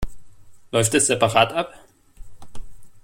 [0.71, 1.75] Läuft es separat ab?